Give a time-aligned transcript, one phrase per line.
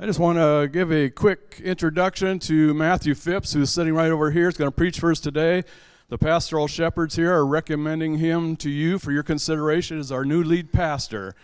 [0.00, 4.30] I just want to give a quick introduction to Matthew Phipps, who's sitting right over
[4.30, 4.46] here.
[4.46, 5.64] He's going to preach for us today.
[6.08, 10.44] The pastoral shepherds here are recommending him to you for your consideration as our new
[10.44, 11.34] lead pastor.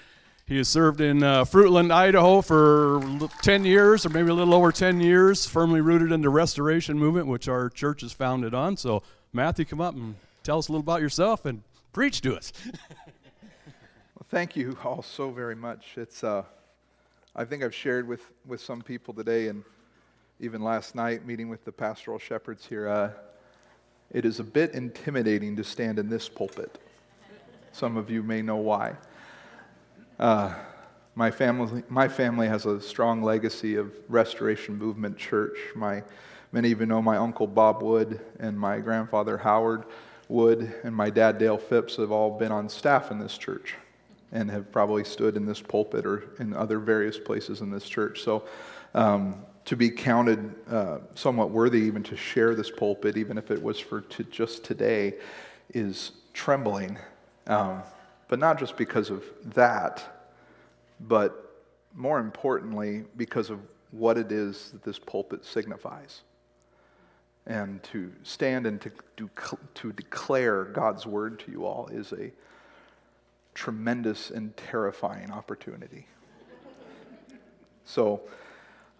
[0.46, 3.02] He has served in uh, Fruitland, Idaho for
[3.42, 7.26] 10 years, or maybe a little over 10 years, firmly rooted in the restoration movement,
[7.26, 8.76] which our church is founded on.
[8.76, 9.02] So,
[9.32, 10.14] Matthew, come up and
[10.44, 12.52] tell us a little about yourself and preach to us.
[12.72, 15.94] well, thank you all so very much.
[15.96, 16.44] It's uh,
[17.36, 19.64] I think I've shared with, with some people today and
[20.38, 22.88] even last night meeting with the pastoral shepherds here.
[22.88, 23.10] Uh,
[24.12, 26.78] it is a bit intimidating to stand in this pulpit.
[27.72, 28.94] Some of you may know why.
[30.20, 30.54] Uh,
[31.16, 35.58] my, family, my family has a strong legacy of Restoration Movement Church.
[35.74, 36.04] My,
[36.52, 39.86] many of you know my uncle Bob Wood and my grandfather Howard
[40.28, 43.74] Wood and my dad Dale Phipps have all been on staff in this church
[44.34, 48.22] and have probably stood in this pulpit or in other various places in this church.
[48.22, 48.44] So,
[48.94, 53.62] um, to be counted uh, somewhat worthy even to share this pulpit, even if it
[53.62, 55.14] was for to just today,
[55.72, 56.98] is trembling.
[57.46, 57.82] Um,
[58.28, 59.24] but not just because of
[59.54, 60.02] that,
[61.00, 61.62] but
[61.94, 66.22] more importantly, because of what it is that this pulpit signifies.
[67.46, 69.30] And to stand and to, to,
[69.74, 72.32] to declare God's word to you all is a
[73.54, 76.06] tremendous and terrifying opportunity.
[77.84, 78.22] So,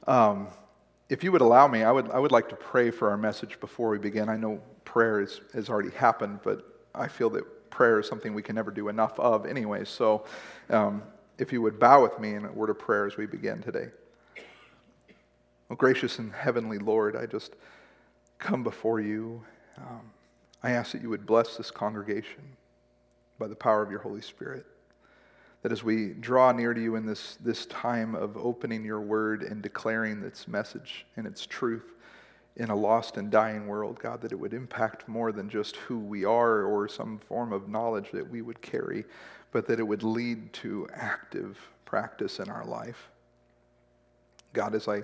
[0.06, 0.48] um,
[1.08, 3.60] if you would allow me, I would, I would like to pray for our message
[3.60, 4.28] before we begin.
[4.28, 8.42] I know prayer is, has already happened, but I feel that prayer is something we
[8.42, 9.84] can never do enough of anyway.
[9.84, 10.24] So,
[10.70, 11.02] um,
[11.38, 13.88] if you would bow with me in a word of prayer as we begin today.
[15.70, 17.54] Oh, gracious and heavenly Lord, I just
[18.38, 19.42] come before you.
[19.78, 20.12] Um,
[20.62, 22.56] I ask that you would bless this congregation
[23.38, 24.66] by the power of your Holy Spirit.
[25.62, 29.42] That as we draw near to you in this, this time of opening your word
[29.42, 31.94] and declaring its message and its truth
[32.56, 35.98] in a lost and dying world, God, that it would impact more than just who
[35.98, 39.04] we are or some form of knowledge that we would carry,
[39.52, 43.08] but that it would lead to active practice in our life.
[44.52, 45.02] God, as I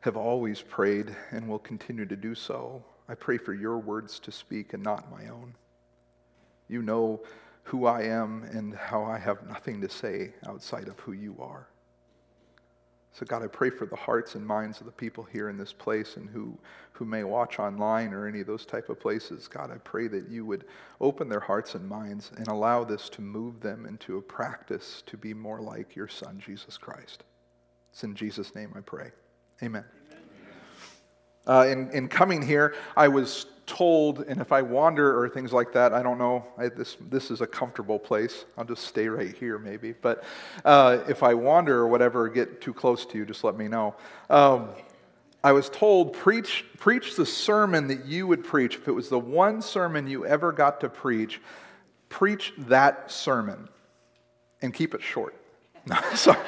[0.00, 4.32] have always prayed and will continue to do so, I pray for your words to
[4.32, 5.54] speak and not my own.
[6.68, 7.20] You know
[7.66, 11.66] who I am and how I have nothing to say outside of who you are.
[13.12, 15.72] So, God, I pray for the hearts and minds of the people here in this
[15.72, 16.56] place and who,
[16.92, 19.48] who may watch online or any of those type of places.
[19.48, 20.64] God, I pray that you would
[21.00, 25.16] open their hearts and minds and allow this to move them into a practice to
[25.16, 27.24] be more like your Son, Jesus Christ.
[27.90, 29.10] It's in Jesus' name I pray.
[29.62, 29.84] Amen.
[31.46, 35.72] Uh, in, in coming here, I was told, and if I wander or things like
[35.72, 36.44] that, I don't know.
[36.56, 38.44] I, this, this is a comfortable place.
[38.56, 39.92] I'll just stay right here, maybe.
[39.92, 40.24] But
[40.64, 43.94] uh, if I wander or whatever, get too close to you, just let me know.
[44.30, 44.70] Um,
[45.44, 48.76] I was told, preach, preach the sermon that you would preach.
[48.76, 51.40] If it was the one sermon you ever got to preach,
[52.08, 53.68] preach that sermon
[54.62, 55.34] and keep it short.
[55.88, 56.40] No, sorry.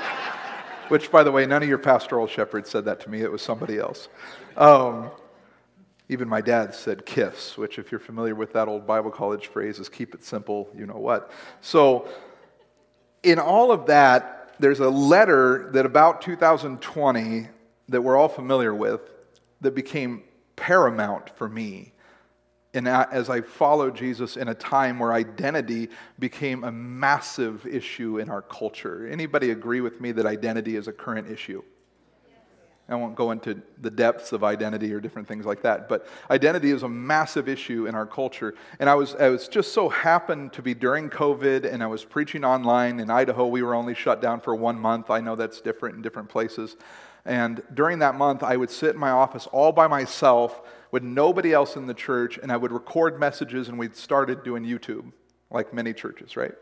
[0.89, 3.21] Which, by the way, none of your pastoral shepherds said that to me.
[3.21, 4.09] It was somebody else.
[4.57, 5.11] Um,
[6.09, 9.79] even my dad said kiss, which, if you're familiar with that old Bible college phrase,
[9.79, 11.31] is keep it simple, you know what.
[11.61, 12.09] So,
[13.23, 17.49] in all of that, there's a letter that about 2020
[17.89, 19.01] that we're all familiar with
[19.61, 20.23] that became
[20.57, 21.93] paramount for me.
[22.79, 25.89] And as I followed Jesus in a time where identity
[26.21, 29.05] became a massive issue in our culture.
[29.09, 31.61] Anybody agree with me that identity is a current issue?
[32.89, 36.71] I won't go into the depths of identity or different things like that, but identity
[36.71, 38.55] is a massive issue in our culture.
[38.79, 42.05] And I was, I was just so happened to be during COVID, and I was
[42.05, 43.01] preaching online.
[43.01, 45.11] In Idaho, we were only shut down for one month.
[45.11, 46.77] I know that's different in different places.
[47.25, 51.53] And during that month, I would sit in my office all by myself with nobody
[51.53, 55.13] else in the church, and I would record messages, and we'd started doing YouTube,
[55.51, 56.53] like many churches, right?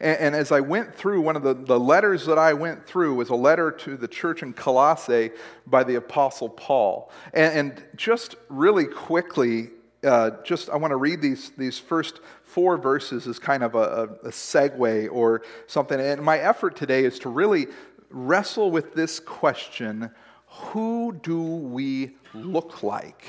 [0.00, 3.14] And, and, as I went through, one of the, the letters that I went through
[3.14, 5.30] was a letter to the church in Colossae
[5.66, 7.10] by the Apostle Paul.
[7.32, 9.70] And, and just really quickly,
[10.02, 14.16] uh, just I want to read these, these first four verses as kind of a,
[14.24, 16.00] a segue or something.
[16.00, 17.68] And my effort today is to really
[18.10, 20.10] wrestle with this question
[20.46, 23.24] who do we look like?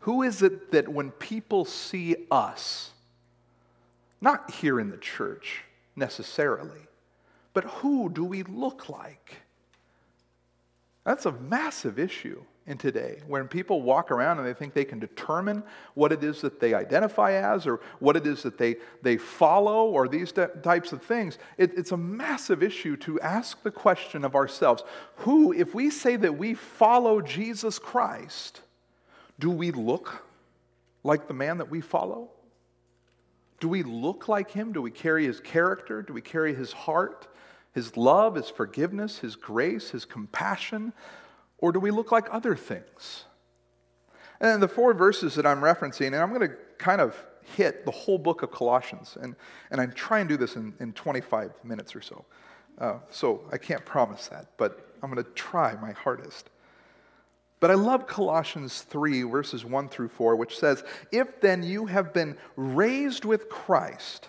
[0.00, 2.90] Who is it that when people see us,
[4.20, 5.64] not here in the church
[5.96, 6.80] necessarily,
[7.52, 9.42] but who do we look like?
[11.04, 14.98] That's a massive issue in today, when people walk around and they think they can
[14.98, 15.62] determine
[15.94, 19.86] what it is that they identify as or what it is that they, they follow
[19.86, 24.34] or these types of things, it, it's a massive issue to ask the question of
[24.34, 24.82] ourselves
[25.16, 28.60] who, if we say that we follow Jesus Christ,
[29.38, 30.24] do we look
[31.04, 32.30] like the man that we follow?
[33.60, 34.72] Do we look like him?
[34.72, 36.02] Do we carry his character?
[36.02, 37.28] Do we carry his heart,
[37.72, 40.92] his love, his forgiveness, his grace, his compassion?
[41.58, 43.24] Or do we look like other things?
[44.40, 47.16] And the four verses that I'm referencing, and I'm going to kind of
[47.56, 49.34] hit the whole book of Colossians, and,
[49.70, 52.24] and I try and do this in, in 25 minutes or so.
[52.78, 56.50] Uh, so I can't promise that, but I'm going to try my hardest.
[57.60, 62.12] But I love Colossians 3, verses 1 through 4, which says, If then you have
[62.12, 64.28] been raised with Christ,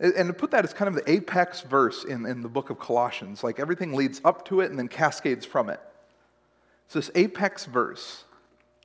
[0.00, 2.78] And to put that as kind of the apex verse in, in the book of
[2.78, 5.80] Colossians, like everything leads up to it and then cascades from it.
[6.84, 8.24] It's this apex verse,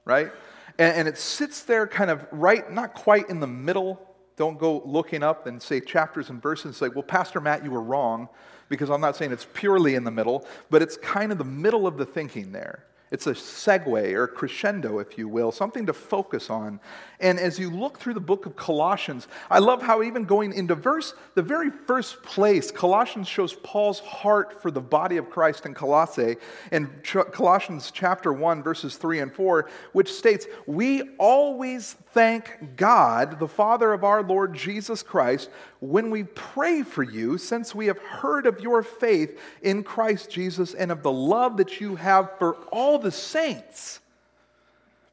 [0.06, 0.32] right?
[0.80, 4.02] And, and it sits there kind of right, not quite in the middle.
[4.38, 7.70] Don't go looking up and say chapters and verses and say, well, Pastor Matt, you
[7.70, 8.28] were wrong,
[8.68, 11.86] because I'm not saying it's purely in the middle, but it's kind of the middle
[11.86, 12.86] of the thinking there.
[13.14, 16.80] It's a segue or a crescendo, if you will, something to focus on.
[17.20, 20.74] And as you look through the book of Colossians, I love how even going into
[20.74, 25.76] verse, the very first place, Colossians shows Paul's heart for the body of Christ in
[25.76, 26.38] Colossae,
[26.72, 33.48] in Colossians chapter 1, verses 3 and 4, which states, We always thank God, the
[33.48, 35.52] Father of our Lord Jesus Christ,
[35.82, 40.74] when we pray for you, since we have heard of your faith in Christ Jesus
[40.74, 44.00] and of the love that you have for all the saints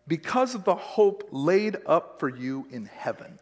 [0.06, 3.38] because of the hope laid up for you in heaven.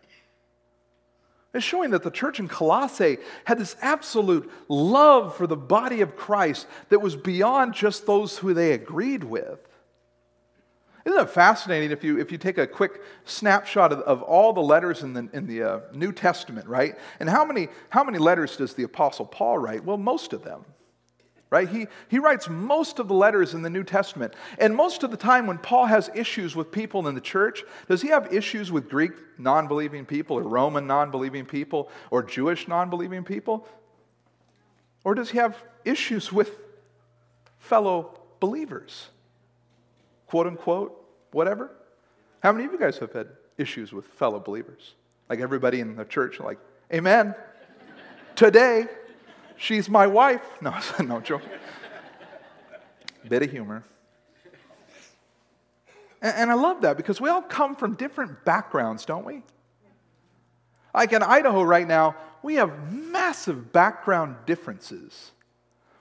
[1.55, 6.15] It's showing that the church in Colossae had this absolute love for the body of
[6.15, 9.59] Christ that was beyond just those who they agreed with.
[11.07, 14.61] Isn't it fascinating if you, if you take a quick snapshot of, of all the
[14.61, 16.99] letters in the, in the uh, New Testament, right?
[17.19, 19.85] And how many, how many letters does the Apostle Paul write?
[19.85, 20.67] Well, most of them
[21.51, 21.69] right?
[21.69, 24.35] He, he writes most of the letters in the New Testament.
[24.59, 28.03] And most of the time, when Paul has issues with people in the church, does
[28.03, 32.69] he have issues with Greek non believing people, or Roman non believing people, or Jewish
[32.69, 33.67] non believing people?
[35.05, 36.51] Or does he have issues with
[37.59, 39.09] fellow believers?
[40.27, 41.03] Quote unquote,
[41.33, 41.71] whatever?
[42.43, 44.95] How many of you guys have had issues with fellow believers?
[45.31, 46.59] Like everybody in the church, like,
[46.93, 47.35] Amen.
[48.35, 48.87] Today,
[49.59, 50.43] She's my wife.
[50.63, 50.75] No,
[51.05, 51.43] no joke.
[53.29, 53.85] Bit of humor.
[56.23, 59.43] And, and I love that because we all come from different backgrounds, don't we?
[60.95, 65.33] Like in Idaho right now, we have massive background differences.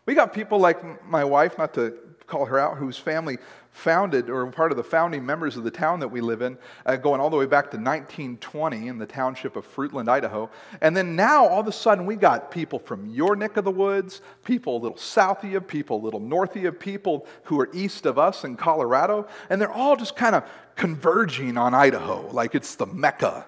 [0.06, 3.38] We got people like my wife, not to call her out, whose family
[3.78, 6.96] founded or part of the founding members of the town that we live in, uh,
[6.96, 10.50] going all the way back to 1920 in the township of Fruitland, Idaho.
[10.82, 13.72] And then now, all of a sudden, we got people from your neck of the
[13.72, 17.60] woods, people a little south of you, people a little north of you, people who
[17.60, 20.44] are east of us in Colorado, and they're all just kind of
[20.76, 23.46] converging on Idaho like it's the Mecca.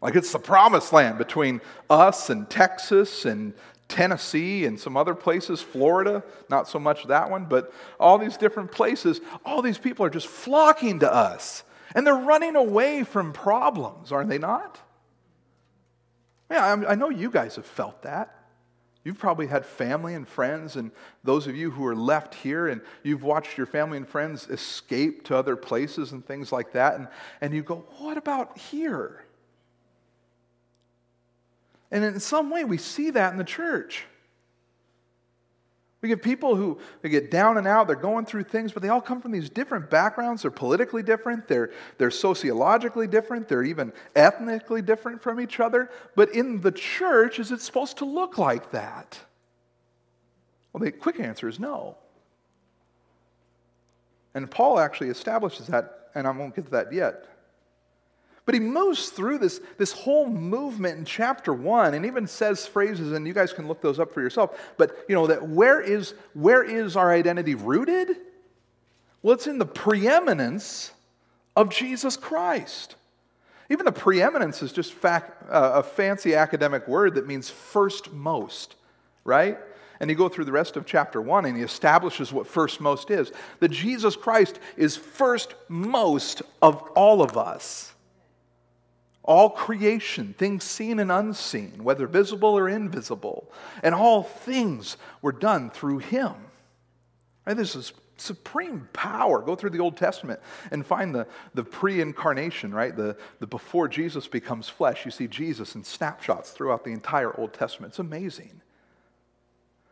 [0.00, 3.54] Like it's the promised land between us and Texas and
[3.88, 8.72] Tennessee and some other places, Florida, not so much that one, but all these different
[8.72, 11.64] places, all these people are just flocking to us.
[11.94, 14.80] And they're running away from problems, aren't they not?
[16.50, 18.44] Yeah, I know you guys have felt that.
[19.04, 20.90] You've probably had family and friends, and
[21.22, 25.24] those of you who are left here, and you've watched your family and friends escape
[25.24, 27.08] to other places and things like that, and,
[27.42, 29.24] and you go, What about here?
[31.90, 34.04] And in some way, we see that in the church.
[36.04, 38.90] We get people who they get down and out, they're going through things, but they
[38.90, 40.42] all come from these different backgrounds.
[40.42, 45.90] They're politically different, they're, they're sociologically different, they're even ethnically different from each other.
[46.14, 49.18] But in the church, is it supposed to look like that?
[50.74, 51.96] Well, the quick answer is no.
[54.34, 57.24] And Paul actually establishes that, and I won't get to that yet.
[58.46, 63.12] But he moves through this, this whole movement in chapter one and even says phrases,
[63.12, 64.58] and you guys can look those up for yourself.
[64.76, 68.16] But you know that where is where is our identity rooted?
[69.22, 70.92] Well, it's in the preeminence
[71.56, 72.96] of Jesus Christ.
[73.70, 78.74] Even the preeminence is just uh, a fancy academic word that means first most,
[79.24, 79.58] right?
[80.00, 83.10] And you go through the rest of chapter one and he establishes what first most
[83.10, 87.93] is that Jesus Christ is first most of all of us.
[89.24, 93.50] All creation, things seen and unseen, whether visible or invisible,
[93.82, 96.34] and all things were done through him.
[97.46, 97.56] Right?
[97.56, 99.40] This is supreme power.
[99.40, 100.40] Go through the Old Testament
[100.70, 102.94] and find the, the pre incarnation, right?
[102.94, 105.04] The, the before Jesus becomes flesh.
[105.04, 107.92] You see Jesus in snapshots throughout the entire Old Testament.
[107.92, 108.60] It's amazing.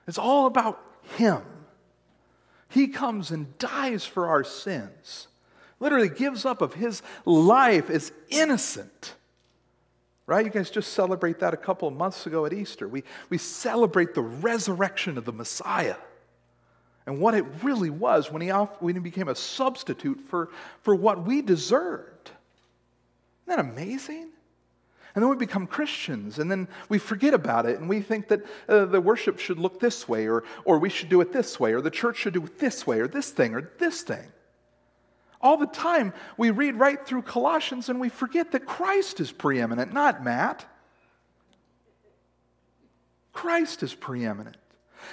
[0.07, 0.81] It's all about
[1.17, 1.43] Him.
[2.69, 5.29] He comes and dies for our sins,
[5.81, 9.15] literally gives up of His life as innocent.
[10.27, 10.47] Right?
[10.47, 12.87] You guys just celebrate that a couple of months ago at Easter.
[12.89, 15.97] We, we celebrate the resurrection of the Messiah
[17.07, 20.51] and what it really was when he, when he became a substitute for,
[20.83, 22.31] for what we deserved.
[23.47, 24.29] Isn't that amazing?
[25.15, 28.41] And then we become Christians, and then we forget about it, and we think that
[28.67, 31.75] uh, the worship should look this way, or, or we should do it this way,
[31.75, 34.25] or the church should do it this way, or this thing, or this thing.
[35.43, 39.93] All the time, we read right through Colossians and we forget that Christ is preeminent,
[39.93, 40.65] not Matt.
[43.33, 44.57] Christ is preeminent.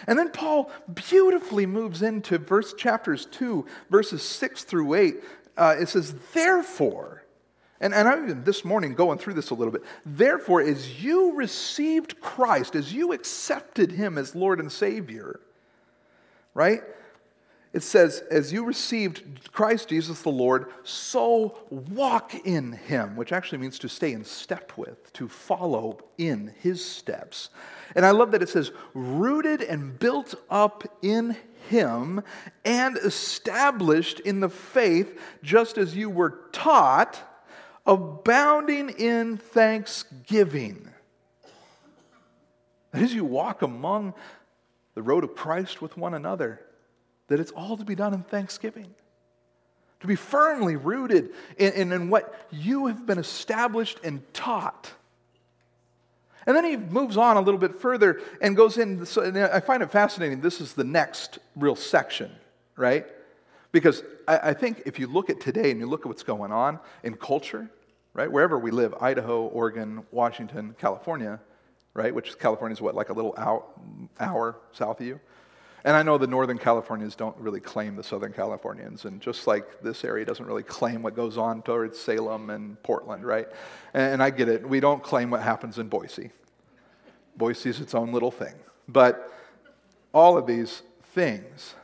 [0.05, 5.15] And then Paul beautifully moves into verse chapters 2, verses 6 through 8.
[5.57, 7.23] Uh, it says, Therefore,
[7.81, 9.83] and, and I've this morning going through this a little bit.
[10.05, 15.39] Therefore, as you received Christ, as you accepted him as Lord and Savior,
[16.53, 16.81] right?
[17.71, 23.59] It says, as you received Christ Jesus the Lord, so walk in him, which actually
[23.59, 27.49] means to stay in step with, to follow in his steps.
[27.95, 31.37] And I love that it says, rooted and built up in
[31.69, 32.23] him
[32.65, 37.21] and established in the faith, just as you were taught,
[37.85, 40.89] abounding in thanksgiving.
[42.93, 44.15] As you walk among
[44.95, 46.61] the road of Christ with one another,
[47.29, 48.93] that it's all to be done in thanksgiving.
[50.01, 54.91] To be firmly rooted in, in, in what you have been established and taught.
[56.45, 59.05] And then he moves on a little bit further and goes in.
[59.05, 60.41] So, and I find it fascinating.
[60.41, 62.31] This is the next real section,
[62.75, 63.05] right?
[63.71, 66.51] Because I, I think if you look at today and you look at what's going
[66.51, 67.69] on in culture,
[68.13, 71.39] right, wherever we live Idaho, Oregon, Washington, California,
[71.93, 73.63] right, which California is what, like a little hour,
[74.19, 75.19] hour south of you?
[75.83, 79.81] And I know the Northern Californians don't really claim the Southern Californians, and just like
[79.81, 83.47] this area doesn't really claim what goes on towards Salem and Portland, right?
[83.93, 84.67] And I get it.
[84.67, 86.31] We don't claim what happens in Boise.
[87.37, 88.53] Boise is its own little thing.
[88.87, 89.31] But
[90.13, 90.81] all of these
[91.13, 91.75] things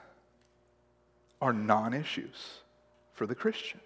[1.41, 2.59] are non issues
[3.13, 3.79] for the Christian.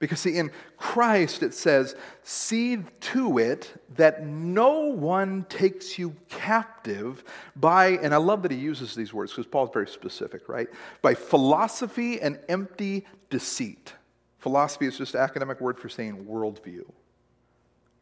[0.00, 7.22] Because, see, in Christ it says, See to it that no one takes you captive
[7.54, 10.68] by, and I love that he uses these words because Paul's very specific, right?
[11.02, 13.92] By philosophy and empty deceit.
[14.38, 16.90] Philosophy is just an academic word for saying worldview,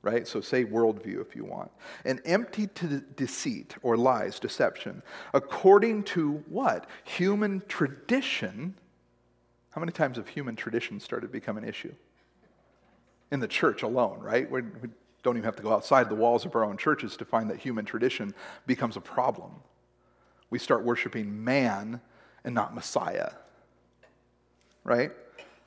[0.03, 0.27] right?
[0.27, 1.73] So say worldview if you want.
[2.05, 2.69] An empty
[3.17, 5.03] deceit or lies, deception,
[5.35, 6.87] according to what?
[7.03, 8.77] Human tradition
[9.71, 11.95] how many times have human tradition started to become an issue?
[13.31, 14.51] In the church alone, right?
[14.51, 14.89] we we
[15.23, 17.59] don't even have to go outside the walls of our own churches to find that
[17.59, 18.35] human tradition
[18.67, 19.51] becomes a problem.
[20.51, 22.01] We start worshiping man
[22.45, 23.33] and not Messiah,
[24.85, 25.11] right?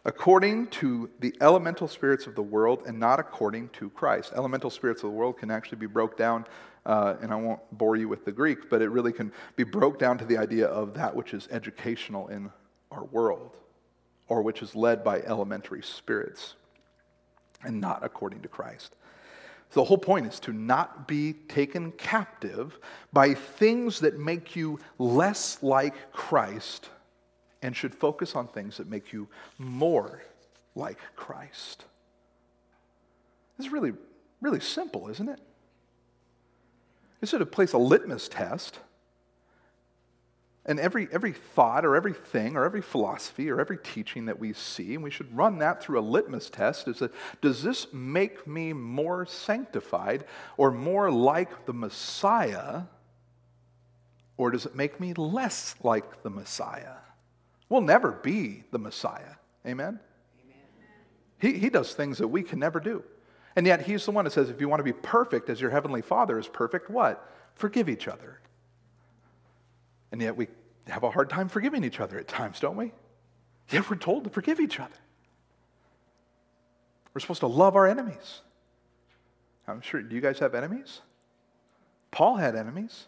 [0.03, 4.31] According to the elemental spirits of the world and not according to Christ.
[4.35, 6.45] Elemental spirits of the world can actually be broke down,
[6.87, 9.99] uh, and I won't bore you with the Greek, but it really can be broke
[9.99, 12.49] down to the idea of that which is educational in
[12.89, 13.57] our world
[14.31, 16.53] or which is led by elementary spirits
[17.65, 18.95] and not according to Christ.
[19.71, 22.79] So the whole point is to not be taken captive
[23.11, 26.87] by things that make you less like Christ
[27.61, 30.21] and should focus on things that make you more
[30.75, 31.83] like Christ.
[33.59, 33.91] It's really,
[34.39, 35.41] really simple, isn't it?
[37.25, 38.79] Sort of place a litmus test
[40.65, 44.93] and every, every thought or everything or every philosophy or every teaching that we see,
[44.93, 48.71] and we should run that through a litmus test, is that does this make me
[48.71, 50.25] more sanctified
[50.57, 52.83] or more like the Messiah,
[54.37, 56.95] or does it make me less like the Messiah?
[57.67, 59.35] We'll never be the Messiah.
[59.65, 59.99] Amen?
[60.43, 60.65] Amen.
[61.39, 63.03] He, he does things that we can never do.
[63.55, 65.71] And yet, he's the one that says, if you want to be perfect as your
[65.71, 67.29] heavenly Father is perfect, what?
[67.55, 68.39] Forgive each other.
[70.11, 70.47] And yet we
[70.87, 72.91] have a hard time forgiving each other at times, don't we?
[73.69, 74.91] Yet we're told to forgive each other.
[77.13, 78.41] We're supposed to love our enemies.
[79.67, 81.01] I'm sure, do you guys have enemies?
[82.09, 83.05] Paul had enemies.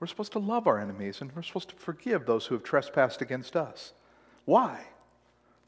[0.00, 3.22] We're supposed to love our enemies and we're supposed to forgive those who have trespassed
[3.22, 3.94] against us.
[4.44, 4.84] Why?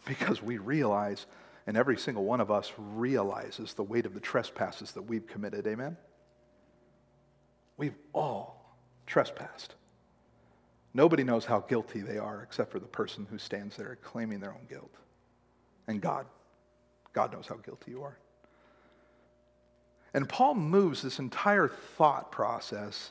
[0.05, 1.27] Because we realize,
[1.67, 5.67] and every single one of us realizes the weight of the trespasses that we've committed.
[5.67, 5.97] Amen?
[7.79, 8.58] We've all
[9.19, 9.75] trespassed.
[10.95, 14.53] Nobody knows how guilty they are except for the person who stands there claiming their
[14.53, 14.95] own guilt.
[15.89, 16.25] And God.
[17.13, 18.17] God knows how guilty you are.
[20.15, 23.11] And Paul moves this entire thought process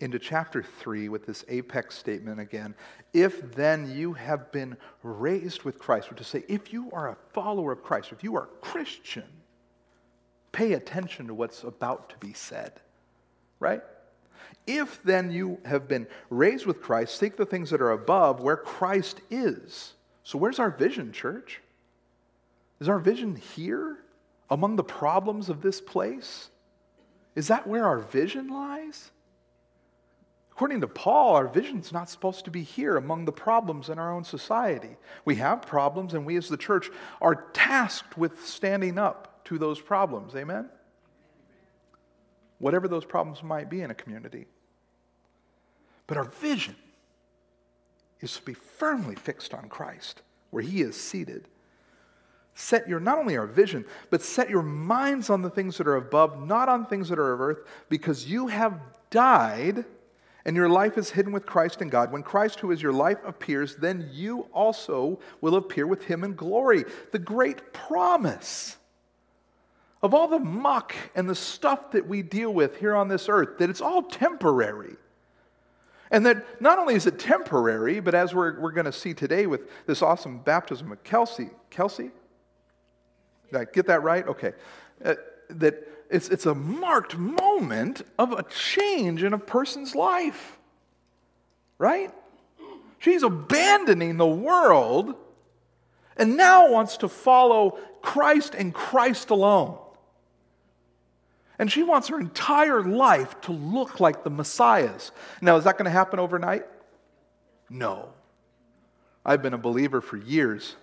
[0.00, 2.74] into chapter 3 with this apex statement again.
[3.12, 7.10] If then you have been raised with Christ, which is to say, if you are
[7.10, 9.28] a follower of Christ, if you are a Christian,
[10.52, 12.72] pay attention to what's about to be said,
[13.58, 13.82] right?
[14.66, 18.56] If then you have been raised with Christ, seek the things that are above where
[18.56, 19.94] Christ is.
[20.22, 21.60] So, where's our vision, church?
[22.80, 23.98] Is our vision here
[24.48, 26.50] among the problems of this place?
[27.34, 29.10] Is that where our vision lies?
[30.52, 34.12] According to Paul, our vision's not supposed to be here among the problems in our
[34.12, 34.96] own society.
[35.24, 36.90] We have problems, and we as the church
[37.22, 40.34] are tasked with standing up to those problems.
[40.36, 40.68] Amen?
[42.60, 44.46] Whatever those problems might be in a community.
[46.06, 46.76] But our vision
[48.20, 51.48] is to be firmly fixed on Christ, where He is seated.
[52.54, 55.96] Set your, not only our vision, but set your minds on the things that are
[55.96, 58.78] above, not on things that are of earth, because you have
[59.10, 59.84] died
[60.44, 62.12] and your life is hidden with Christ in God.
[62.12, 66.34] When Christ, who is your life, appears, then you also will appear with him in
[66.34, 66.84] glory.
[67.12, 68.76] The great promise
[70.02, 73.58] of all the muck and the stuff that we deal with here on this earth,
[73.58, 74.96] that it's all temporary.
[76.10, 79.46] And that not only is it temporary, but as we're, we're going to see today
[79.46, 82.10] with this awesome baptism of Kelsey, Kelsey?
[83.52, 84.26] Did I get that right?
[84.26, 84.52] Okay.
[85.04, 85.14] Uh,
[85.50, 90.58] that it's, it's a marked moment of a change in a person's life,
[91.78, 92.12] right?
[92.98, 95.14] She's abandoning the world
[96.16, 99.78] and now wants to follow Christ and Christ alone.
[101.60, 105.12] And she wants her entire life to look like the Messiah's.
[105.42, 106.64] Now, is that going to happen overnight?
[107.68, 108.14] No.
[109.26, 110.76] I've been a believer for years,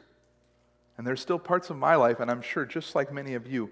[0.96, 3.72] and there's still parts of my life, and I'm sure just like many of you,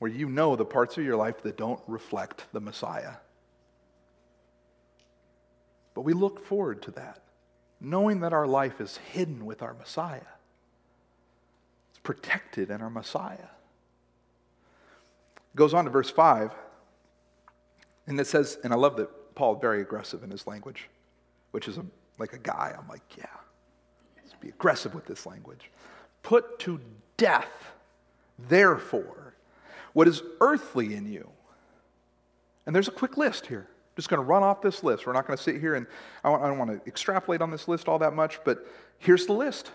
[0.00, 3.14] where you know the parts of your life that don't reflect the Messiah.
[5.94, 7.22] But we look forward to that,
[7.80, 10.22] knowing that our life is hidden with our Messiah.
[11.90, 13.50] It's protected in our Messiah.
[15.54, 16.52] Goes on to verse 5,
[18.06, 20.88] and it says, and I love that Paul very aggressive in his language,
[21.50, 21.84] which is a,
[22.18, 22.74] like a guy.
[22.78, 23.26] I'm like, yeah,
[24.16, 25.70] let's be aggressive with this language.
[26.22, 26.80] Put to
[27.16, 27.72] death,
[28.48, 29.34] therefore,
[29.92, 31.28] what is earthly in you.
[32.66, 33.68] And there's a quick list here.
[33.96, 35.06] Just going to run off this list.
[35.06, 35.86] We're not going to sit here and
[36.24, 38.66] I don't want to extrapolate on this list all that much, but
[38.98, 39.70] here's the list.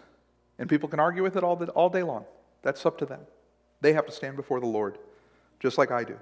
[0.57, 2.25] And people can argue with it all, all day long.
[2.63, 3.19] That's up to them.
[3.81, 4.97] They have to stand before the Lord,
[5.59, 6.17] just like I do.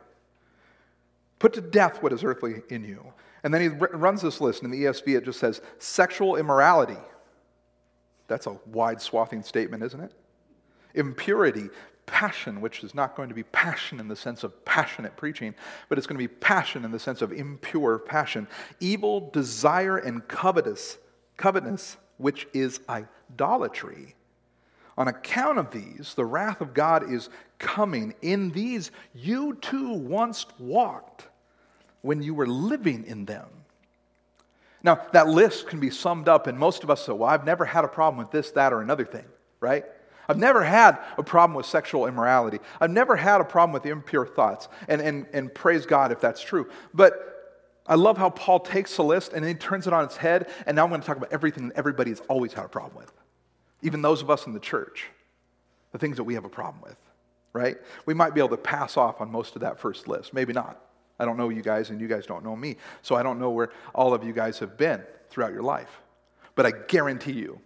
[1.39, 3.13] Put to death what is earthly in you.
[3.43, 4.63] And then he runs this list.
[4.63, 6.97] In the ESV, it just says sexual immorality.
[8.27, 10.11] That's a wide swathing statement, isn't it?
[10.95, 11.69] Impurity,
[12.05, 15.53] passion, which is not going to be passion in the sense of passionate preaching,
[15.89, 18.47] but it's going to be passion in the sense of impure passion.
[18.79, 20.97] Evil desire and covetous,
[21.37, 24.15] covetousness, which is idolatry.
[24.97, 27.29] On account of these, the wrath of God is
[27.59, 28.13] coming.
[28.21, 31.27] In these, you too once walked
[32.01, 33.47] when you were living in them.
[34.83, 37.65] Now, that list can be summed up, and most of us say, well, I've never
[37.65, 39.25] had a problem with this, that, or another thing,
[39.59, 39.83] right?
[40.29, 42.59] I've never had a problem with sexual immorality.
[42.79, 44.67] I've never had a problem with impure thoughts.
[44.87, 46.69] And, and, and praise God if that's true.
[46.93, 47.35] But
[47.87, 50.49] I love how Paul takes the list and then he turns it on its head.
[50.65, 52.97] And now I'm going to talk about everything that everybody has always had a problem
[52.97, 53.11] with,
[53.85, 55.05] even those of us in the church,
[55.91, 56.97] the things that we have a problem with,
[57.53, 57.77] right?
[58.05, 60.33] We might be able to pass off on most of that first list.
[60.33, 60.81] Maybe not.
[61.19, 62.75] I don't know you guys, and you guys don't know me.
[63.01, 66.01] So I don't know where all of you guys have been throughout your life.
[66.55, 67.61] But I guarantee you,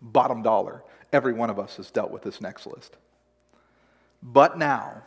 [0.00, 2.96] bottom dollar, Every one of us has dealt with this next list.
[4.22, 5.02] But now,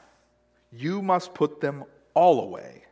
[0.71, 2.83] you must put them all away.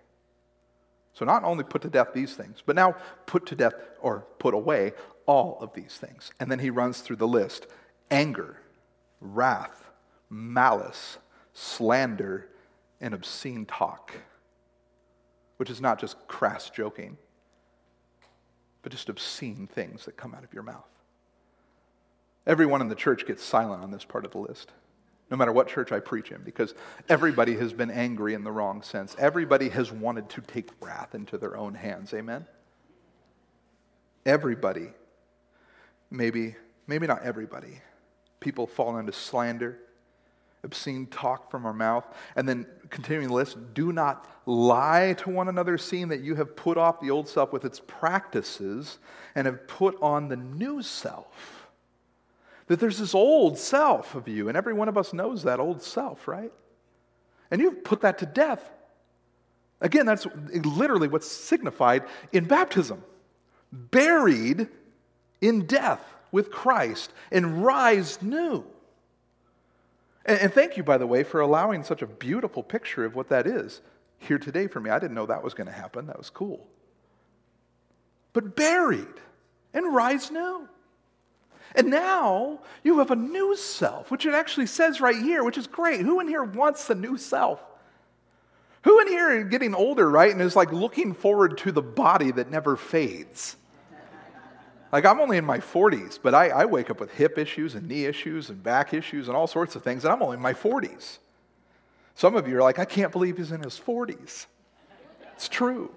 [1.14, 2.96] So, not only put to death these things, but now
[3.26, 4.94] put to death or put away
[5.26, 6.32] all of these things.
[6.40, 7.68] And then he runs through the list
[8.10, 8.58] anger,
[9.22, 9.92] wrath,
[10.30, 11.18] malice,
[11.54, 12.50] slander,
[13.00, 14.14] and obscene talk,
[15.58, 17.18] which is not just crass joking,
[18.82, 20.88] but just obscene things that come out of your mouth.
[22.46, 24.72] Everyone in the church gets silent on this part of the list,
[25.32, 26.74] no matter what church I preach in, because
[27.10, 29.16] everybody has been angry in the wrong sense.
[29.18, 32.14] Everybody has wanted to take wrath into their own hands.
[32.14, 32.46] Amen?
[34.26, 34.90] Everybody.
[36.12, 36.56] Maybe,
[36.86, 37.82] maybe not everybody.
[38.40, 39.80] People fall into slander,
[40.64, 42.06] obscene talk from our mouth.
[42.36, 46.56] And then continuing the list, do not lie to one another, seeing that you have
[46.56, 49.00] put off the old self with its practices
[49.34, 51.63] and have put on the new self.
[52.68, 55.82] That there's this old self of you, and every one of us knows that old
[55.82, 56.52] self, right?
[57.52, 58.70] And you've put that to death.
[59.82, 63.04] Again, that's literally what's signified in baptism
[63.74, 64.68] buried
[65.42, 68.64] in death with Christ and rise new.
[70.26, 73.30] And, and, thank you, by the way, for allowing such a beautiful picture of what
[73.30, 73.82] that is
[74.20, 74.90] here today for me.
[74.90, 76.08] I didn't know that was going to happen.
[76.08, 76.66] That was cool.
[78.32, 79.06] But buried
[79.74, 80.68] and rise new.
[81.76, 85.68] And now you have a new self, which it actually says right here, which is
[85.68, 86.02] great.
[86.02, 87.60] Who in here wants a new self?
[88.84, 92.32] Who in here is getting older, right, and is like looking forward to the body
[92.32, 93.56] that never fades?
[94.92, 97.88] Like, I'm only in my 40s, but I, I, wake up with hip issues and
[97.88, 100.54] knee issues and back issues and all sorts of things, and I'm only in my
[100.54, 101.18] 40s.
[102.14, 104.46] Some of you are like, I can't believe he's in his 40s.
[105.34, 105.96] It's true.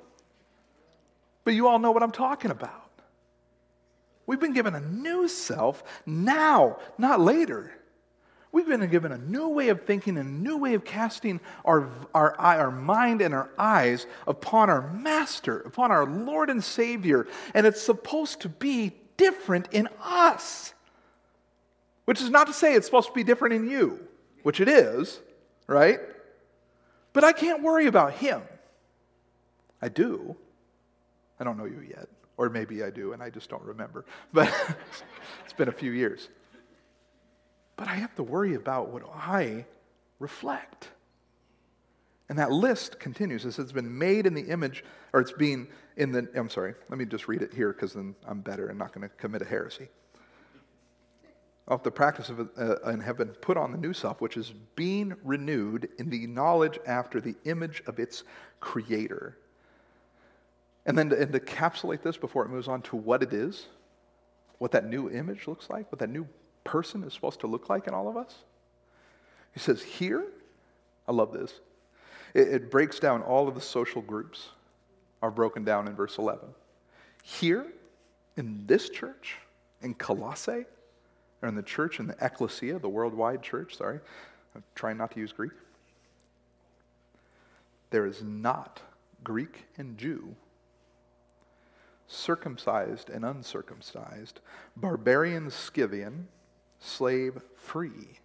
[1.45, 2.86] But you all know what I'm talking about.
[4.27, 7.73] We've been given a new self now, not later.
[8.53, 12.39] We've been given a new way of thinking, a new way of casting our, our,
[12.41, 17.27] our mind and our eyes upon our Master, upon our Lord and Savior.
[17.55, 20.73] And it's supposed to be different in us.
[22.07, 24.01] Which is not to say it's supposed to be different in you,
[24.43, 25.21] which it is,
[25.67, 26.01] right?
[27.13, 28.43] But I can't worry about Him.
[29.83, 30.37] I do.
[31.39, 32.09] I don't know you yet.
[32.37, 34.05] Or maybe I do, and I just don't remember.
[34.33, 34.53] But
[35.45, 36.29] it's been a few years.
[37.77, 39.65] But I have to worry about what I
[40.19, 40.91] reflect.
[42.29, 43.45] And that list continues.
[43.45, 46.75] It says it's been made in the image, or it's being in the, I'm sorry,
[46.89, 49.43] let me just read it here because then I'm better and not going to commit
[49.43, 49.89] a heresy.
[51.69, 54.53] Of the practice of uh, and have been put on the new self, which is
[54.77, 58.23] being renewed in the knowledge after the image of its
[58.61, 59.37] creator.
[60.87, 63.67] And then to, encapsulate this before it moves on to what it is,
[64.59, 66.27] what that new image looks like, what that new
[66.65, 68.37] person is supposed to look like in all of us?
[69.53, 70.25] He says, here,
[71.09, 71.53] I love this.
[72.35, 74.51] It, it breaks down all of the social groups
[75.23, 76.49] are broken down in verse 11.
[77.23, 77.67] Here,
[78.37, 79.37] in this church,
[79.83, 80.67] in Colossae,
[81.43, 83.99] or in the church in the ecclesia, the worldwide church, sorry,
[84.55, 85.53] I'm trying not to use Greek.
[87.91, 88.81] There is not
[89.25, 90.35] Greek and Jew,
[92.07, 94.41] circumcised and uncircumcised,
[94.77, 96.29] barbarian, Scythian,
[96.79, 98.19] slave free.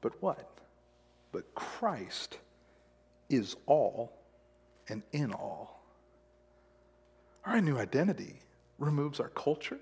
[0.00, 0.50] But what?
[1.32, 2.38] But Christ
[3.28, 4.12] is all
[4.88, 5.82] and in all.
[7.44, 8.40] Our new identity
[8.78, 9.78] removes our culture.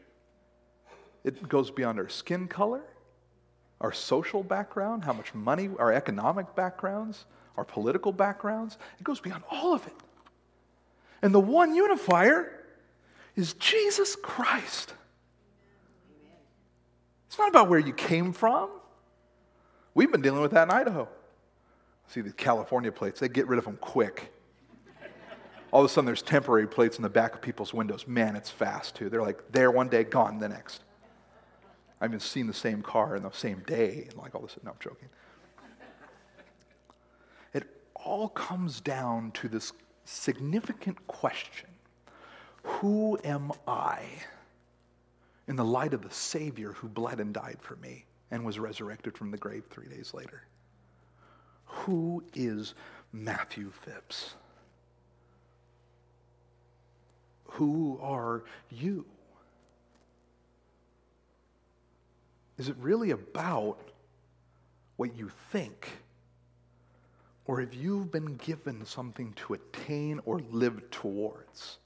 [1.24, 2.82] It goes beyond our skin color,
[3.80, 8.78] our social background, how much money, our economic backgrounds, our political backgrounds.
[8.98, 9.94] It goes beyond all of it.
[11.20, 12.61] And the one unifier
[13.36, 14.94] is Jesus Christ.
[17.26, 18.68] It's not about where you came from.
[19.94, 21.08] We've been dealing with that in Idaho.
[22.08, 24.32] See, the California plates, they get rid of them quick.
[25.70, 28.06] All of a sudden, there's temporary plates in the back of people's windows.
[28.06, 29.08] Man, it's fast, too.
[29.08, 30.82] They're like there one day, gone the next.
[31.98, 34.58] I've even seen the same car in the same day, and like all this.
[34.62, 35.08] No, I'm joking.
[37.54, 37.64] It
[37.94, 39.72] all comes down to this
[40.04, 41.70] significant question
[42.62, 44.02] Who am I?
[45.48, 49.16] in the light of the Savior who bled and died for me and was resurrected
[49.16, 50.42] from the grave three days later.
[51.64, 52.74] Who is
[53.12, 54.34] Matthew Phipps?
[57.44, 59.04] Who are you?
[62.56, 63.78] Is it really about
[64.96, 65.90] what you think?
[67.44, 71.78] Or have you been given something to attain or live towards?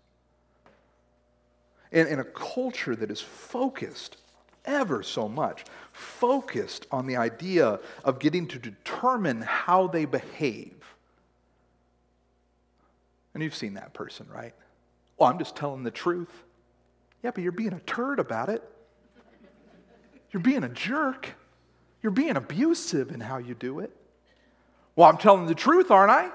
[1.96, 4.18] In, in a culture that is focused
[4.66, 10.74] ever so much, focused on the idea of getting to determine how they behave.
[13.32, 14.52] And you've seen that person, right?
[15.16, 16.44] Well, I'm just telling the truth.
[17.22, 18.62] Yeah, but you're being a turd about it.
[20.32, 21.34] You're being a jerk.
[22.02, 23.90] You're being abusive in how you do it.
[24.96, 26.30] Well, I'm telling the truth, aren't I?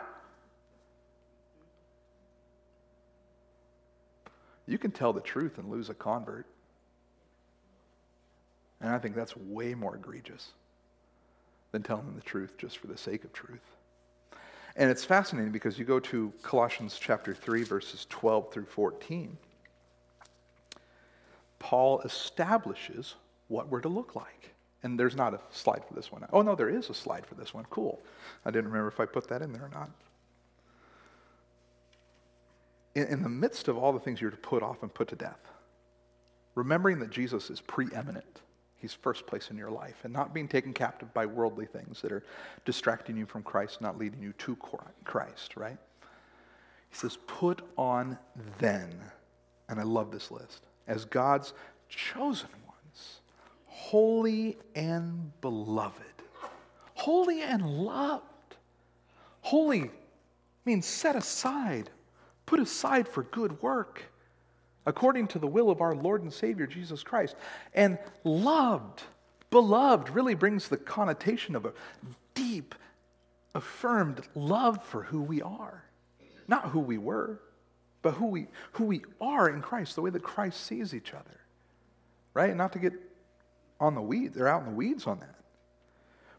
[4.68, 6.46] You can tell the truth and lose a convert.
[8.80, 10.52] And I think that's way more egregious
[11.72, 13.60] than telling them the truth just for the sake of truth.
[14.76, 19.38] And it's fascinating because you go to Colossians chapter 3, verses 12 through 14.
[21.60, 23.16] Paul establishes
[23.50, 24.52] what we're to look like.
[24.84, 26.26] And there's not a slide for this one.
[26.34, 27.66] Oh, no, there is a slide for this one.
[27.70, 28.00] Cool.
[28.46, 29.92] I didn't remember if I put that in there or not.
[32.96, 35.16] In, in the midst of all the things you're to put off and put to
[35.16, 35.52] death,
[36.56, 38.42] remembering that Jesus is preeminent,
[38.76, 42.12] he's first place in your life, and not being taken captive by worldly things that
[42.12, 42.24] are
[42.66, 44.58] distracting you from Christ, not leading you to
[45.06, 45.78] Christ, right?
[46.90, 48.18] He says, Put on
[48.60, 48.90] then,
[49.70, 51.54] and I love this list, as God's
[51.88, 53.22] chosen ones,
[53.66, 56.04] holy and beloved.
[56.94, 58.26] Holy and loved.
[59.42, 59.90] Holy
[60.66, 61.90] means set aside,
[62.52, 64.04] put aside for good work
[64.86, 67.38] according to the will of our Lord and Savior Jesus Christ.
[67.74, 69.04] And loved,
[69.52, 71.72] beloved, really brings the connotation of a
[72.36, 72.76] deep,
[73.56, 75.86] affirmed love for who we are.
[76.50, 77.40] Not who we were,
[78.02, 81.40] but who we, who we are in Christ, the way that Christ sees each other.
[82.34, 82.54] Right?
[82.54, 82.92] Not to get
[83.80, 85.36] on the weeds, they're out in the weeds on that.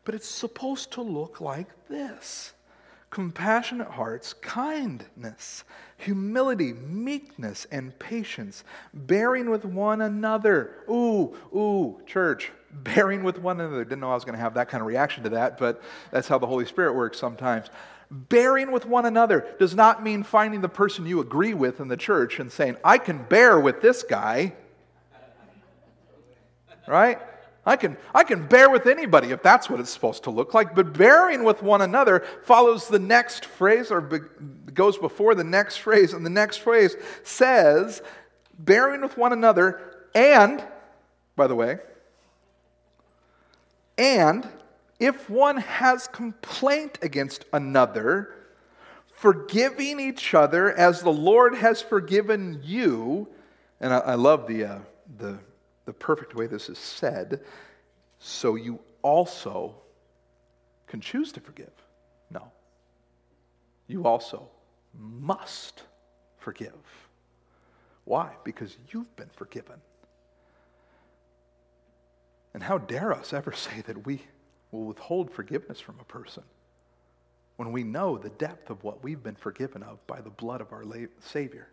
[0.05, 2.53] But it's supposed to look like this
[3.13, 5.65] compassionate hearts, kindness,
[5.99, 10.77] humility, meekness, and patience, bearing with one another.
[10.89, 13.85] Ooh, ooh, church, bearing with one another.
[13.85, 16.27] Didn't know I was going to have that kind of reaction to that, but that's
[16.27, 17.69] how the Holy Spirit works sometimes.
[18.11, 21.99] Bearing with one another does not mean finding the person you agree with in the
[21.99, 24.55] church and saying, I can bear with this guy.
[26.89, 27.21] Right?
[27.65, 30.75] I can, I can bear with anybody if that's what it's supposed to look like,
[30.75, 34.19] but bearing with one another follows the next phrase or be,
[34.75, 38.03] goes before the next phrase, and the next phrase says,
[38.59, 39.81] bearing with one another,
[40.15, 40.65] and,
[41.37, 41.79] by the way,
[43.97, 44.49] and
[44.99, 48.35] if one has complaint against another,
[49.15, 53.29] forgiving each other as the Lord has forgiven you,
[53.81, 54.79] and I, I love the, uh,
[55.19, 55.39] the
[55.85, 57.41] the perfect way this is said,
[58.19, 59.75] so you also
[60.87, 61.73] can choose to forgive.
[62.31, 62.51] No.
[63.87, 64.49] You also
[64.99, 65.83] must
[66.39, 66.73] forgive.
[68.05, 68.33] Why?
[68.45, 69.81] Because you've been forgiven.
[72.55, 74.23] And how dare us ever say that we
[74.71, 76.43] will withhold forgiveness from a person
[77.57, 80.73] when we know the depth of what we've been forgiven of by the blood of
[80.73, 80.85] our
[81.21, 81.69] Savior?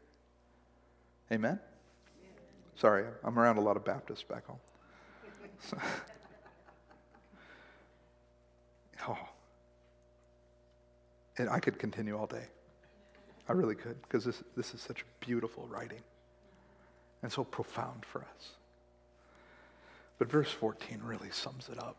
[1.31, 1.59] Amen?
[2.79, 4.59] Sorry, I'm around a lot of Baptists back home.
[5.67, 5.77] So,
[9.09, 9.17] oh.
[11.37, 12.45] And I could continue all day.
[13.49, 15.99] I really could, because this, this is such beautiful writing
[17.21, 18.51] and so profound for us.
[20.17, 21.97] But verse 14 really sums it up.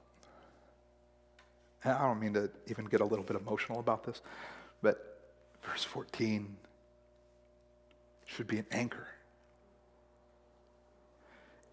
[1.85, 4.23] And I don't mean to even get a little bit emotional about this,
[4.81, 5.21] but
[5.63, 6.57] verse 14
[8.25, 9.09] should be an anchor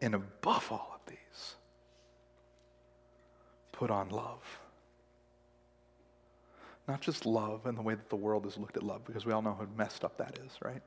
[0.02, 1.56] and above all of these,
[3.72, 4.44] put on love.
[6.88, 9.34] Not just love in the way that the world has looked at love, because we
[9.34, 10.82] all know how messed up that is, right?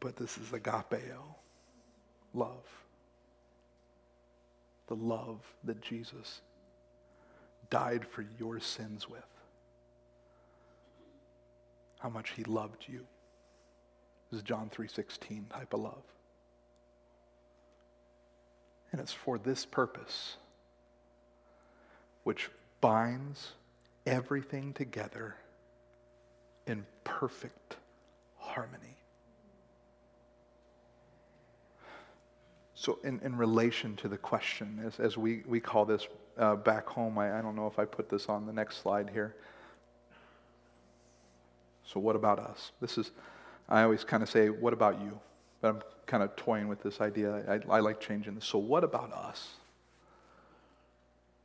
[0.00, 1.22] But this is agapeo,
[2.34, 2.64] love.
[4.88, 6.40] The love that Jesus
[7.70, 9.22] died for your sins with.
[11.98, 13.04] How much he loved you.
[14.30, 16.02] This is John 3.16 type of love.
[18.92, 20.36] And it's for this purpose,
[22.24, 23.52] which binds
[24.06, 25.36] everything together
[26.66, 27.76] in perfect
[28.36, 28.96] harmony.
[32.74, 36.06] So, in, in relation to the question, as, as we, we call this
[36.38, 39.10] uh, back home, I, I don't know if I put this on the next slide
[39.10, 39.34] here.
[41.84, 42.70] So, what about us?
[42.80, 43.10] This is,
[43.68, 45.18] I always kind of say, what about you?
[45.60, 47.60] But I'm kind of toying with this idea.
[47.70, 48.44] I, I like changing this.
[48.44, 49.50] So, what about us?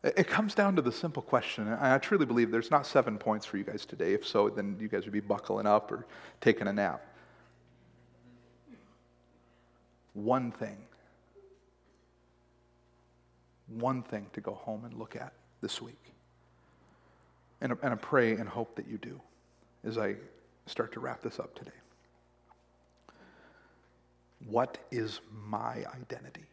[0.04, 1.68] It, comes down to the simple question.
[1.68, 4.14] And I truly believe there's not seven points for you guys today.
[4.14, 6.06] If so, then you guys would be buckling up or
[6.42, 7.02] taking a nap.
[10.14, 10.78] One thing.
[13.68, 16.04] One thing to go home and look at this week.
[17.62, 19.22] And, and I pray and hope that you do
[19.86, 20.16] as I
[20.66, 21.72] start to wrap this up today.
[24.48, 26.46] What is my identity?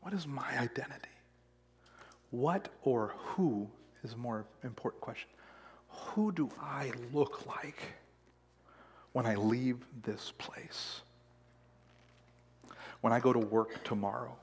[0.00, 1.08] What is my identity?
[2.30, 3.68] What or who
[4.04, 5.28] is a more important question.
[5.88, 7.82] Who do I look like
[9.12, 11.00] when I leave this place?
[13.00, 14.36] when I go to work tomorrow,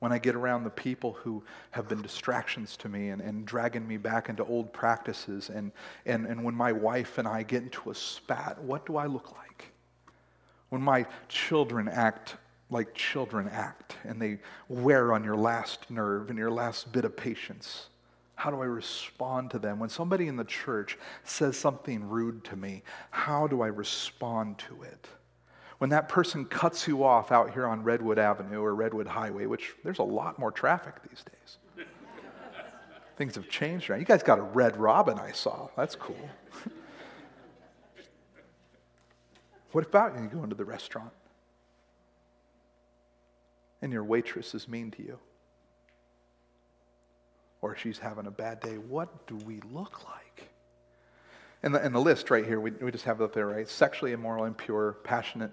[0.00, 3.86] when I get around the people who have been distractions to me and, and dragging
[3.86, 5.72] me back into old practices, and,
[6.06, 9.36] and, and when my wife and I get into a spat, what do I look
[9.36, 9.72] like?
[10.68, 12.36] When my children act
[12.70, 17.16] like children act and they wear on your last nerve and your last bit of
[17.16, 17.88] patience,
[18.34, 19.80] how do I respond to them?
[19.80, 24.82] When somebody in the church says something rude to me, how do I respond to
[24.82, 25.08] it?
[25.78, 29.74] When that person cuts you off out here on Redwood Avenue or Redwood Highway, which
[29.84, 31.86] there's a lot more traffic these days.
[33.16, 33.98] Things have changed, right?
[33.98, 35.68] You guys got a red robin, I saw.
[35.76, 36.28] That's cool.
[39.72, 41.12] what about you go into the restaurant
[43.80, 45.18] and your waitress is mean to you?
[47.60, 48.78] Or she's having a bad day?
[48.78, 50.48] What do we look like?
[51.62, 53.68] And the, and the list right here, we, we just have it up there, right?
[53.68, 55.50] Sexually immoral, impure, passionate,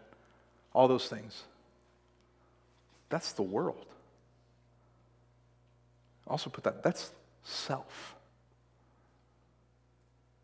[0.76, 1.44] all those things.
[3.10, 3.86] That's the world.
[6.28, 7.12] Also put that, that's
[7.44, 8.16] self.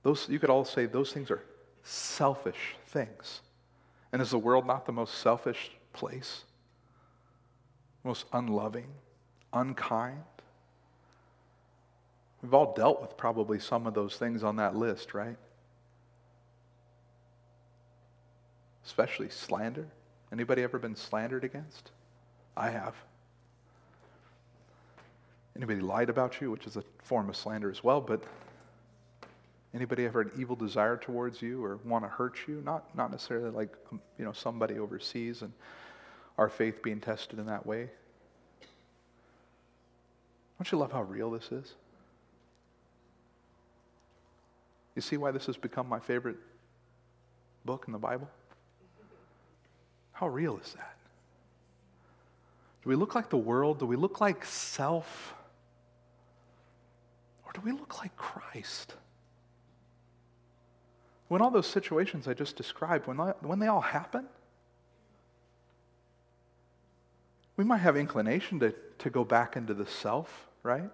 [0.04, 1.44] Those, you could all say those things are
[1.84, 3.42] selfish things.
[4.14, 6.44] And is the world not the most selfish place?
[8.04, 8.88] Most unloving,
[9.52, 10.24] unkind?
[12.42, 15.38] We've all dealt with probably some of those things on that list, right?
[18.86, 19.88] Especially slander.
[20.32, 21.92] Anybody ever been slandered against?
[22.56, 22.96] I have.
[25.56, 28.24] Anybody lied about you, which is a form of slander as well, but
[29.74, 32.62] anybody ever an evil desire towards you or want to hurt you?
[32.64, 35.52] Not, not necessarily like, um, you know, somebody overseas and
[36.38, 37.90] our faith being tested in that way.
[40.58, 41.74] Don't you love how real this is?
[44.96, 46.38] You see why this has become my favorite
[47.66, 48.30] book in the Bible?
[50.22, 50.96] How real is that?
[52.84, 53.80] Do we look like the world?
[53.80, 55.34] Do we look like self?
[57.44, 58.94] Or do we look like Christ?
[61.28, 64.28] When all those situations I just described, when, when they all happen,
[67.58, 70.92] we might have inclination to, to go back into the self, right?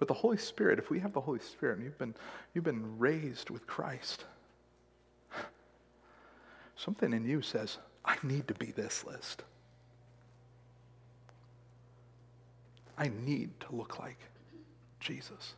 [0.00, 2.16] But the Holy Spirit, if we have the Holy Spirit and you've been,
[2.54, 4.24] you've been raised with Christ,
[6.74, 9.42] something in you says, I need to be this list.
[12.96, 14.18] I need to look like
[15.00, 15.54] Jesus.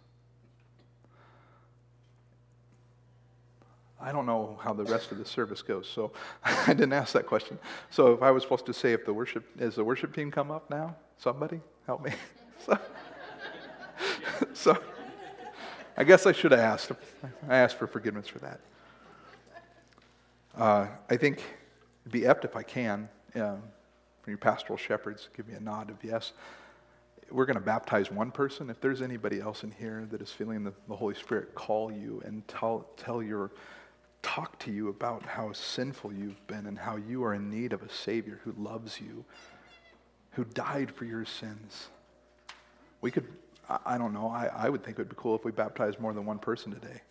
[4.00, 6.12] I don't know how the rest of the service goes, so
[6.44, 7.58] I didn't ask that question.
[7.90, 10.50] So if I was supposed to say if the worship is the worship team come
[10.50, 12.12] up now, somebody help me.
[12.66, 12.78] so,
[14.54, 14.78] so
[15.96, 16.92] I guess I should have asked.
[17.48, 18.60] I asked for forgiveness for that.
[20.56, 21.42] Uh, I think
[22.10, 23.62] be apt if I can, um,
[24.22, 26.32] from your pastoral shepherds, give me a nod of yes.
[27.30, 28.70] We're going to baptize one person.
[28.70, 32.22] If there's anybody else in here that is feeling the, the Holy Spirit call you
[32.24, 33.50] and tell, tell your,
[34.22, 37.82] talk to you about how sinful you've been and how you are in need of
[37.82, 39.24] a Savior who loves you,
[40.32, 41.88] who died for your sins.
[43.00, 43.26] We could,
[43.68, 46.00] I, I don't know, I, I would think it would be cool if we baptized
[46.00, 47.02] more than one person today.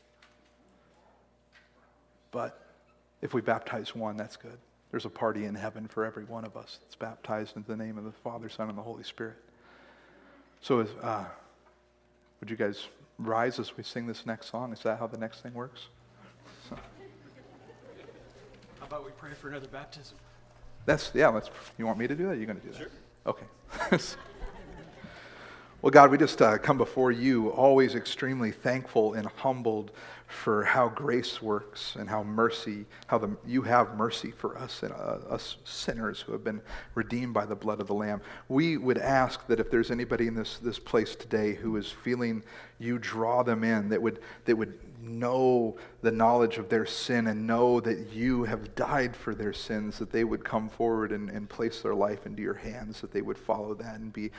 [2.31, 2.59] But
[3.21, 4.57] if we baptize one, that's good.
[4.97, 7.99] There's a party in heaven for every one of us that's baptized into the name
[7.99, 9.35] of the Father, Son, and the Holy Spirit.
[10.59, 11.25] So, uh,
[12.39, 12.87] would you guys
[13.19, 14.73] rise as we sing this next song?
[14.73, 15.89] Is that how the next thing works?
[16.67, 16.75] So.
[18.79, 20.17] How about we pray for another baptism?
[20.87, 21.27] That's yeah.
[21.27, 21.51] Let's.
[21.77, 22.37] You want me to do that?
[22.37, 22.79] You're going to do that?
[22.79, 22.89] Sure.
[23.27, 23.45] Okay.
[25.83, 29.91] well, God, we just uh, come before you, always extremely thankful and humbled
[30.27, 34.91] for how grace works and how mercy, how the, you have mercy for us and
[34.91, 36.61] uh, us sinners who have been
[36.95, 38.21] redeemed by the blood of the Lamb.
[38.49, 42.43] We would ask that if there's anybody in this, this place today who is feeling
[42.77, 47.47] you draw them in, that would, that would know the knowledge of their sin and
[47.47, 51.47] know that you have died for their sins, that they would come forward and, and
[51.47, 54.29] place their life into your hands, that they would follow that and be,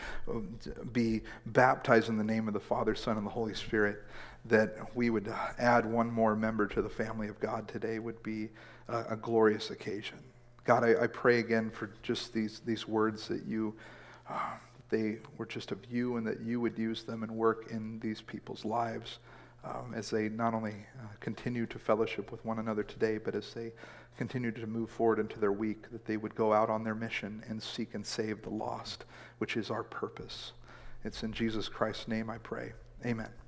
[0.92, 4.04] be baptized in the name of the Father, Son, and the Holy Spirit
[4.46, 8.48] that we would add one more member to the family of God today would be
[8.88, 10.18] a, a glorious occasion.
[10.64, 13.74] God, I, I, pray again for just these, these words that you,
[14.28, 14.38] uh,
[14.90, 18.20] they were just of you and that you would use them and work in these
[18.20, 19.18] people's lives
[19.64, 23.52] um, as they not only uh, continue to fellowship with one another today, but as
[23.54, 23.72] they
[24.16, 27.42] continue to move forward into their week, that they would go out on their mission
[27.48, 29.04] and seek and save the lost,
[29.38, 30.52] which is our purpose.
[31.04, 32.72] It's in Jesus Christ's name I pray.
[33.06, 33.38] Amen.